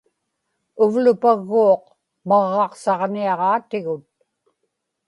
[0.83, 1.83] uvlupagguuq
[2.27, 4.05] maġġaqsaġniaġaatigut